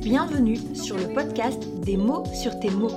[0.00, 2.90] Bienvenue sur le podcast Des mots sur tes mots,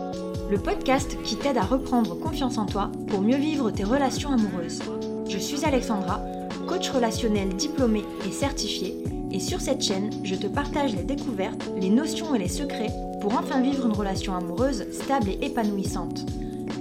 [0.52, 4.82] le podcast qui t'aide à reprendre confiance en toi pour mieux vivre tes relations amoureuses.
[5.30, 6.20] Je suis Alexandra,
[6.68, 8.96] coach relationnel diplômé et certifié,
[9.32, 12.92] et sur cette chaîne, je te partage les découvertes, les notions et les secrets
[13.22, 16.26] pour enfin vivre une relation amoureuse stable et épanouissante.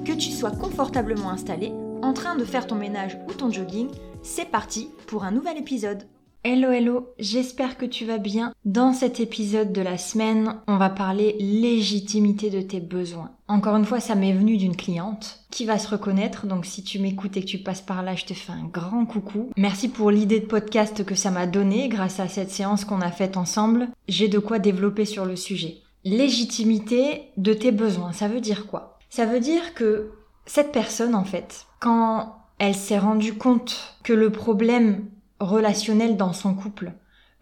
[0.05, 1.73] Que tu sois confortablement installé,
[2.05, 3.89] en train de faire ton ménage ou ton jogging,
[4.23, 6.07] c'est parti pour un nouvel épisode.
[6.43, 8.53] Hello hello, j'espère que tu vas bien.
[8.67, 13.31] Dans cet épisode de la semaine, on va parler légitimité de tes besoins.
[13.49, 16.99] Encore une fois, ça m'est venu d'une cliente qui va se reconnaître, donc si tu
[16.99, 19.49] m'écoutes et que tu passes par là, je te fais un grand coucou.
[19.57, 23.11] Merci pour l'idée de podcast que ça m'a donné grâce à cette séance qu'on a
[23.11, 23.89] faite ensemble.
[24.09, 25.79] J'ai de quoi développer sur le sujet.
[26.05, 28.99] Légitimité de tes besoins, ça veut dire quoi?
[29.09, 30.11] Ça veut dire que
[30.47, 35.09] cette personne, en fait, quand elle s'est rendue compte que le problème
[35.41, 36.93] relationnel dans son couple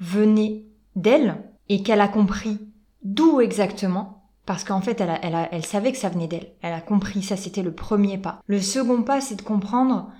[0.01, 0.65] venait
[0.97, 1.36] d'elle
[1.69, 2.59] et qu'elle a compris
[3.03, 7.36] d'où exactement, parce qu'en fait elle, savait que ça venait d'elle, elle a compris, ça
[7.36, 8.41] c'était le premier pas.
[8.47, 10.11] Le second pas c'est de comprendre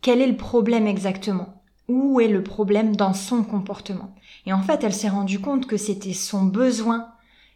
[0.00, 4.14] quel est le problème exactement, où est le problème dans son comportement?
[4.46, 7.08] Et en fait elle s'est rendue compte que c'était son besoin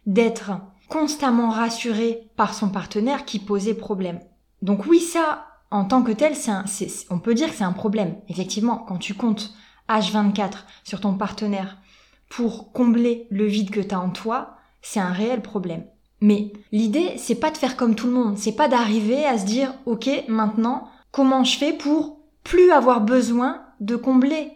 [0.05, 0.51] d'être
[0.89, 4.19] constamment rassurée par son partenaire qui posait problème.
[4.61, 8.15] Donc oui ça, en tant que tel, c'est on peut dire que c'est un problème.
[8.29, 9.53] Effectivement, quand tu comptes
[9.89, 11.77] H24 sur ton partenaire
[12.29, 15.85] pour combler le vide que tu as en toi, c'est un réel problème.
[16.21, 19.45] Mais l'idée, c'est pas de faire comme tout le monde, c'est pas d'arriver à se
[19.45, 24.51] dire OK, maintenant, comment je fais pour plus avoir besoin de combler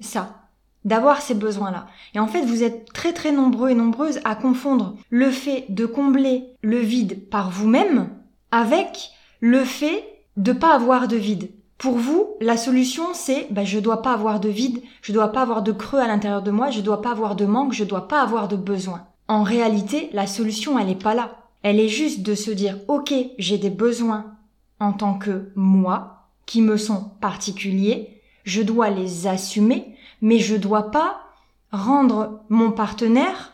[0.00, 0.48] ça,
[0.84, 1.86] d'avoir ces besoins-là.
[2.14, 5.86] Et en fait, vous êtes très très nombreux et nombreuses à confondre le fait de
[5.86, 8.10] combler le vide par vous-même
[8.50, 10.04] avec le fait
[10.36, 11.50] de pas avoir de vide.
[11.78, 15.42] Pour vous, la solution, c'est bah, je dois pas avoir de vide, je dois pas
[15.42, 18.08] avoir de creux à l'intérieur de moi, je dois pas avoir de manque, je dois
[18.08, 19.06] pas avoir de besoin.
[19.28, 21.36] En réalité, la solution, elle est pas là.
[21.62, 24.36] Elle est juste de se dire, ok, j'ai des besoins
[24.80, 30.90] en tant que moi, qui me sont particuliers, je dois les assumer, mais je dois
[30.90, 31.20] pas
[31.72, 33.52] rendre mon partenaire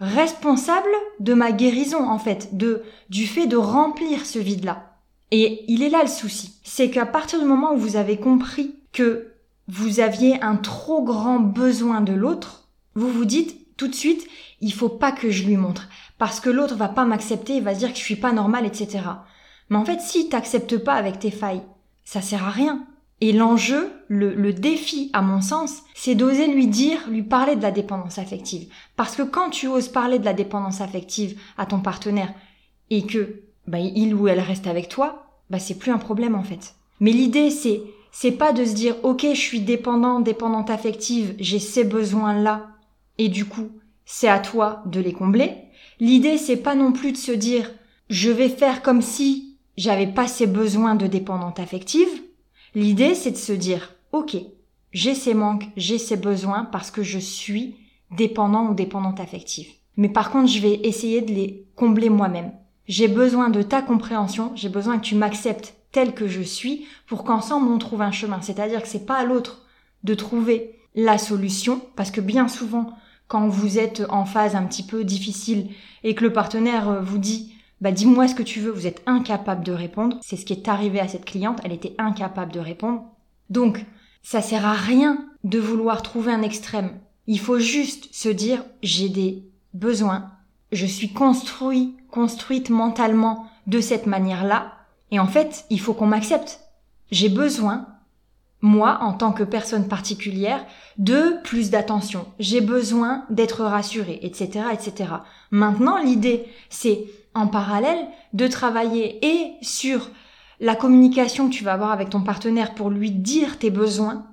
[0.00, 4.89] responsable de ma guérison, en fait, de, du fait de remplir ce vide-là.
[5.30, 6.54] Et il est là le souci.
[6.64, 9.34] C'est qu'à partir du moment où vous avez compris que
[9.68, 14.26] vous aviez un trop grand besoin de l'autre, vous vous dites tout de suite,
[14.60, 15.88] il faut pas que je lui montre.
[16.18, 19.04] Parce que l'autre va pas m'accepter, il va dire que je suis pas normal, etc.
[19.70, 21.62] Mais en fait, si t'acceptes pas avec tes failles,
[22.04, 22.84] ça sert à rien.
[23.22, 27.62] Et l'enjeu, le, le, défi, à mon sens, c'est d'oser lui dire, lui parler de
[27.62, 28.68] la dépendance affective.
[28.96, 32.32] Parce que quand tu oses parler de la dépendance affective à ton partenaire
[32.88, 36.42] et que bah, il ou elle reste avec toi, bah, c'est plus un problème en
[36.42, 36.74] fait.
[36.98, 37.82] Mais l'idée, c'est,
[38.12, 42.66] c'est pas de se dire, ok, je suis dépendant, dépendante affective, j'ai ces besoins-là,
[43.18, 43.68] et du coup,
[44.04, 45.52] c'est à toi de les combler.
[46.00, 47.70] L'idée, c'est pas non plus de se dire,
[48.08, 52.08] je vais faire comme si j'avais pas ces besoins de dépendante affective.
[52.74, 54.36] L'idée, c'est de se dire, ok,
[54.92, 57.76] j'ai ces manques, j'ai ces besoins parce que je suis
[58.10, 59.68] dépendant ou dépendante affective.
[59.96, 62.52] Mais par contre, je vais essayer de les combler moi-même.
[62.86, 67.24] J'ai besoin de ta compréhension, j'ai besoin que tu m'acceptes tel que je suis pour
[67.24, 68.40] qu'ensemble on trouve un chemin.
[68.40, 69.66] C'est-à-dire que c'est pas à l'autre
[70.04, 72.96] de trouver la solution parce que bien souvent
[73.28, 75.68] quand vous êtes en phase un petit peu difficile
[76.02, 79.02] et que le partenaire euh, vous dit bah dis-moi ce que tu veux, vous êtes
[79.06, 80.18] incapable de répondre.
[80.20, 83.04] C'est ce qui est arrivé à cette cliente, elle était incapable de répondre.
[83.48, 83.86] Donc,
[84.22, 86.98] ça sert à rien de vouloir trouver un extrême.
[87.26, 90.30] Il faut juste se dire j'ai des besoins,
[90.72, 94.72] je suis construit, construite mentalement de cette manière-là.
[95.10, 96.60] Et en fait, il faut qu'on m'accepte.
[97.10, 97.86] J'ai besoin,
[98.60, 100.64] moi, en tant que personne particulière,
[100.98, 102.26] de plus d'attention.
[102.38, 105.10] J'ai besoin d'être rassurée, etc., etc.
[105.50, 107.04] Maintenant, l'idée, c'est,
[107.34, 110.10] en parallèle, de travailler et sur
[110.60, 114.26] la communication que tu vas avoir avec ton partenaire pour lui dire tes besoins,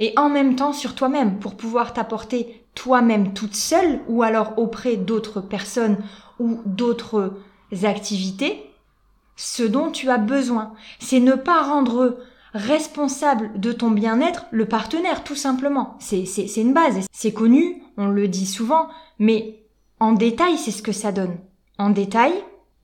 [0.00, 4.96] et en même temps sur toi-même pour pouvoir t'apporter toi-même toute seule ou alors auprès
[4.96, 5.98] d'autres personnes
[6.40, 7.34] ou d'autres
[7.84, 8.66] activités
[9.36, 10.74] ce dont tu as besoin.
[10.98, 12.18] C'est ne pas rendre
[12.52, 15.96] responsable de ton bien-être le partenaire, tout simplement.
[16.00, 16.24] C'est,
[16.56, 17.06] une base.
[17.12, 18.88] C'est connu, on le dit souvent,
[19.18, 19.62] mais
[19.98, 21.38] en détail, c'est ce que ça donne.
[21.78, 22.32] En détail,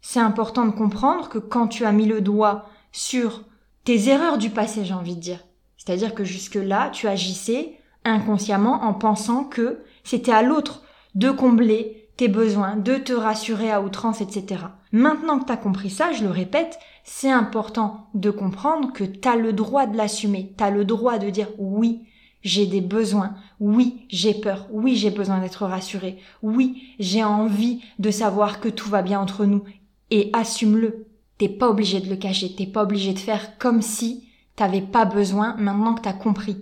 [0.00, 3.42] c'est important de comprendre que quand tu as mis le doigt sur
[3.84, 5.44] tes erreurs du passé, j'ai envie de dire,
[5.76, 10.82] c'est-à-dire que jusque-là, tu agissais inconsciemment en pensant que c'était à l'autre
[11.14, 14.64] de combler tes besoins, de te rassurer à outrance, etc.
[14.92, 19.28] Maintenant que tu as compris ça, je le répète, c'est important de comprendre que tu
[19.28, 22.06] as le droit de l'assumer, tu as le droit de dire oui,
[22.46, 23.34] j'ai des besoins.
[23.58, 24.68] Oui, j'ai peur.
[24.70, 26.18] Oui, j'ai besoin d'être rassurée.
[26.42, 29.64] Oui, j'ai envie de savoir que tout va bien entre nous.
[30.12, 31.06] Et assume-le.
[31.38, 32.54] T'es pas obligé de le cacher.
[32.54, 36.56] T'es pas obligé de faire comme si t'avais pas besoin maintenant que t'as compris.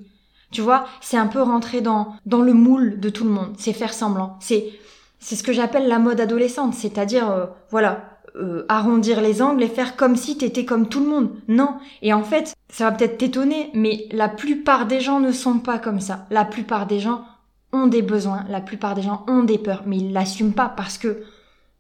[0.51, 3.55] Tu vois, c'est un peu rentrer dans, dans le moule de tout le monde.
[3.59, 4.39] C'est faire semblant.
[4.41, 4.73] C'est,
[5.19, 6.75] c'est ce que j'appelle la mode adolescente.
[6.75, 11.07] C'est-à-dire, euh, voilà, euh, arrondir les angles et faire comme si t'étais comme tout le
[11.09, 11.31] monde.
[11.47, 11.77] Non.
[12.03, 15.79] Et en fait, ça va peut-être t'étonner, mais la plupart des gens ne sont pas
[15.79, 16.27] comme ça.
[16.31, 17.25] La plupart des gens
[17.73, 20.99] ont des besoins, la plupart des gens ont des peurs, mais ils l'assument pas parce
[20.99, 21.23] que,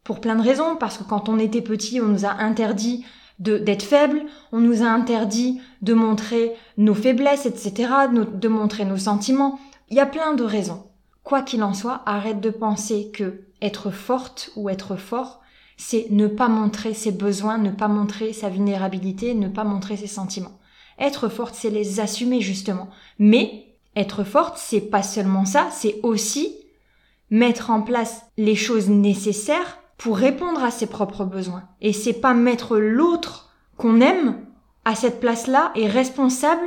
[0.05, 3.05] pour plein de raisons, parce que quand on était petit, on nous a interdit
[3.41, 4.23] d'être faible,
[4.53, 9.59] on nous a interdit de montrer nos faiblesses, etc., de montrer nos sentiments.
[9.91, 10.85] Il y a plein de raisons.
[11.25, 15.41] Quoi qu'il en soit, arrête de penser que être forte ou être fort,
[15.77, 20.07] c'est ne pas montrer ses besoins, ne pas montrer sa vulnérabilité, ne pas montrer ses
[20.07, 20.61] sentiments.
[20.99, 22.89] Être forte, c'est les assumer justement.
[23.19, 26.57] Mais être forte, c'est pas seulement ça, c'est aussi
[27.31, 31.65] mettre en place les choses nécessaires pour répondre à ses propres besoins.
[31.81, 34.45] Et c'est pas mettre l'autre qu'on aime
[34.85, 36.67] à cette place-là et responsable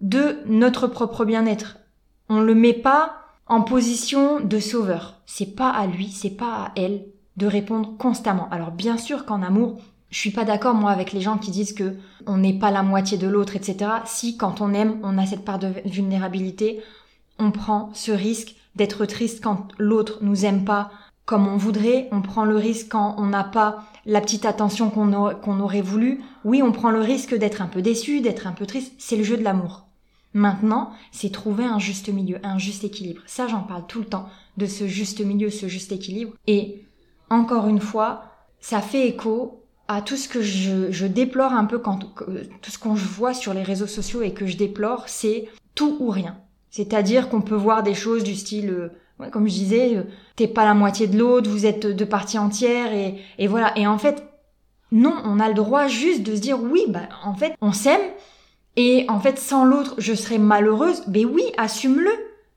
[0.00, 1.78] de notre propre bien-être.
[2.28, 3.19] On le met pas
[3.50, 5.16] en position de sauveur.
[5.26, 7.04] C'est pas à lui, c'est pas à elle
[7.36, 8.48] de répondre constamment.
[8.52, 9.80] Alors bien sûr qu'en amour,
[10.10, 12.84] je suis pas d'accord moi avec les gens qui disent que on n'est pas la
[12.84, 13.90] moitié de l'autre, etc.
[14.06, 16.80] Si quand on aime, on a cette part de vulnérabilité,
[17.40, 20.92] on prend ce risque d'être triste quand l'autre nous aime pas
[21.26, 25.60] comme on voudrait, on prend le risque quand on n'a pas la petite attention qu'on
[25.60, 26.22] aurait voulu.
[26.44, 28.92] Oui, on prend le risque d'être un peu déçu, d'être un peu triste.
[28.98, 29.89] C'est le jeu de l'amour.
[30.32, 33.22] Maintenant, c'est trouver un juste milieu, un juste équilibre.
[33.26, 36.34] Ça, j'en parle tout le temps, de ce juste milieu, ce juste équilibre.
[36.46, 36.84] Et
[37.30, 38.24] encore une fois,
[38.60, 42.94] ça fait écho à tout ce que je, déplore un peu quand tout ce qu'on
[42.94, 46.38] voit sur les réseaux sociaux et que je déplore, c'est tout ou rien.
[46.70, 50.04] C'est-à-dire qu'on peut voir des choses du style, euh, comme je disais, euh,
[50.36, 53.76] t'es pas la moitié de l'autre, vous êtes de partie entière et, et voilà.
[53.76, 54.24] Et en fait,
[54.92, 58.00] non, on a le droit juste de se dire oui, bah en fait, on s'aime
[58.76, 61.02] et en fait, sans l'autre, je serais malheureuse.
[61.08, 62.10] Mais oui, assume-le.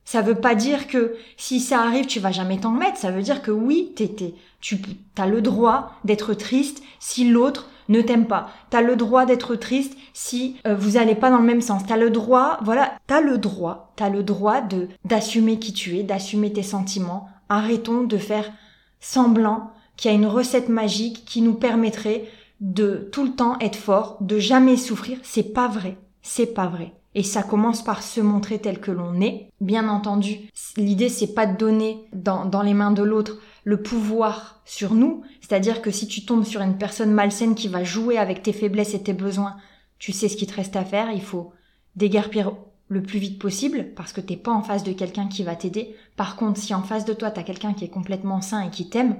[0.05, 2.97] Ça veut pas dire que si ça arrive, tu vas jamais t'en mettre.
[2.97, 4.79] Ça veut dire que oui, t'étais, tu
[5.17, 8.49] as le droit d'être triste si l'autre ne t'aime pas.
[8.69, 11.83] T'as le droit d'être triste si euh, vous allez pas dans le même sens.
[11.87, 16.03] T'as le droit, voilà, t'as le droit, t'as le droit de d'assumer qui tu es,
[16.03, 17.29] d'assumer tes sentiments.
[17.49, 18.51] Arrêtons de faire
[18.99, 22.25] semblant qu'il y a une recette magique qui nous permettrait
[22.63, 25.19] de tout le temps être fort, de jamais souffrir.
[25.21, 25.97] C'est pas vrai.
[26.21, 26.93] C'est pas vrai.
[27.13, 29.49] Et ça commence par se montrer tel que l'on est.
[29.59, 34.61] Bien entendu, l'idée c'est pas de donner dans, dans les mains de l'autre le pouvoir
[34.63, 35.23] sur nous.
[35.41, 38.93] C'est-à-dire que si tu tombes sur une personne malsaine qui va jouer avec tes faiblesses
[38.93, 39.57] et tes besoins,
[39.99, 41.11] tu sais ce qu'il te reste à faire.
[41.11, 41.51] Il faut
[41.97, 42.53] déguerpir
[42.87, 45.97] le plus vite possible parce que t'es pas en face de quelqu'un qui va t'aider.
[46.15, 48.89] Par contre, si en face de toi t'as quelqu'un qui est complètement sain et qui
[48.89, 49.17] t'aime,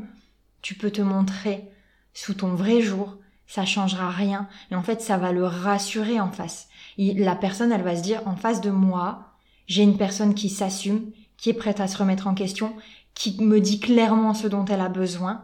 [0.62, 1.70] tu peux te montrer
[2.14, 3.18] sous ton vrai jour.
[3.48, 4.48] Ça changera rien.
[4.72, 8.22] Et en fait, ça va le rassurer en face la personne, elle va se dire,
[8.26, 9.34] en face de moi,
[9.68, 12.74] j'ai une personne qui s'assume, qui est prête à se remettre en question,
[13.14, 15.42] qui me dit clairement ce dont elle a besoin,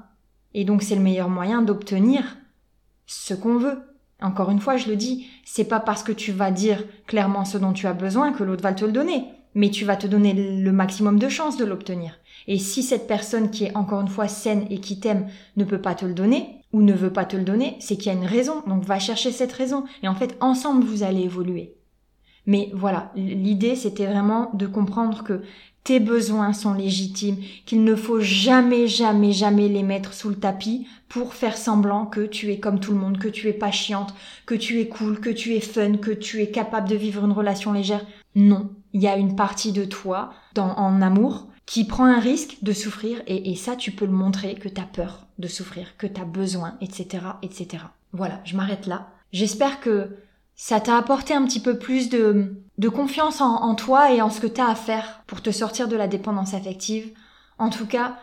[0.54, 2.38] et donc c'est le meilleur moyen d'obtenir
[3.06, 3.80] ce qu'on veut.
[4.22, 7.58] Encore une fois, je le dis, c'est pas parce que tu vas dire clairement ce
[7.58, 9.26] dont tu as besoin que l'autre va te le donner,
[9.56, 12.20] mais tu vas te donner le maximum de chances de l'obtenir.
[12.48, 15.28] Et si cette personne qui est encore une fois saine et qui t'aime
[15.58, 18.08] ne peut pas te le donner, ou ne veut pas te le donner, c'est qu'il
[18.08, 18.64] y a une raison.
[18.68, 19.86] Donc va chercher cette raison.
[20.04, 21.76] Et en fait, ensemble, vous allez évoluer.
[22.46, 25.42] Mais voilà, l'idée, c'était vraiment de comprendre que
[25.84, 30.88] tes besoins sont légitimes, qu'il ne faut jamais, jamais, jamais les mettre sous le tapis
[31.08, 34.14] pour faire semblant que tu es comme tout le monde, que tu es pas chiante,
[34.46, 37.32] que tu es cool, que tu es fun, que tu es capable de vivre une
[37.32, 38.06] relation légère.
[38.36, 42.58] Non, il y a une partie de toi dans, en amour qui prend un risque
[42.64, 46.08] de souffrir et, ça tu peux le montrer que tu as peur de souffrir, que
[46.08, 47.84] tu as besoin, etc., etc.
[48.12, 49.10] Voilà, je m'arrête là.
[49.32, 50.18] J'espère que
[50.56, 52.56] ça t'a apporté un petit peu plus de,
[52.92, 55.96] confiance en, toi et en ce que tu as à faire pour te sortir de
[55.96, 57.12] la dépendance affective.
[57.60, 58.18] En tout cas,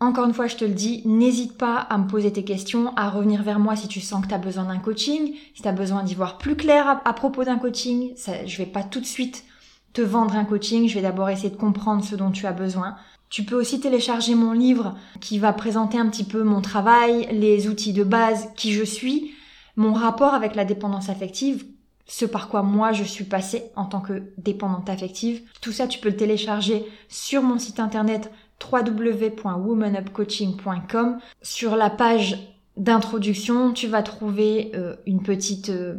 [0.00, 3.08] encore une fois, je te le dis, n'hésite pas à me poser tes questions, à
[3.08, 5.72] revenir vers moi si tu sens que tu as besoin d'un coaching, si tu as
[5.72, 8.14] besoin d'y voir plus clair à, à propos d'un coaching.
[8.16, 9.44] Ça, je vais pas tout de suite
[9.92, 12.96] te vendre un coaching, je vais d'abord essayer de comprendre ce dont tu as besoin.
[13.28, 17.68] Tu peux aussi télécharger mon livre qui va présenter un petit peu mon travail, les
[17.68, 19.32] outils de base, qui je suis,
[19.76, 21.64] mon rapport avec la dépendance affective,
[22.06, 25.42] ce par quoi moi je suis passée en tant que dépendante affective.
[25.60, 31.18] Tout ça, tu peux le télécharger sur mon site internet www.womanupcoaching.com.
[31.40, 32.36] Sur la page
[32.76, 35.94] d'introduction, tu vas trouver euh, une petite euh,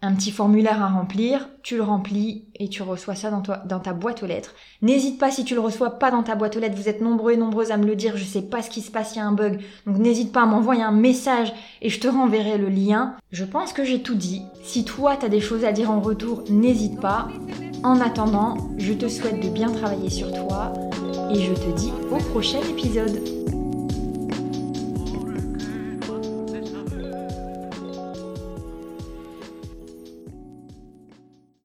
[0.00, 4.22] un petit formulaire à remplir, tu le remplis et tu reçois ça dans, ta boîte
[4.22, 4.54] aux lettres.
[4.80, 7.32] N'hésite pas si tu le reçois pas dans ta boîte aux lettres, vous êtes nombreux
[7.32, 9.20] et nombreuses à me le dire, je sais pas ce qui se passe, il y
[9.20, 9.60] a un bug.
[9.86, 11.52] Donc n'hésite pas à m'envoyer un message
[11.82, 13.16] et je te renverrai le lien.
[13.32, 14.42] Je pense que j'ai tout dit.
[14.62, 17.28] Si toi tu as des choses à dire en retour, n'hésite pas.
[17.82, 20.72] En attendant, je te souhaite de bien travailler sur toi
[21.32, 23.57] et je te dis au prochain épisode.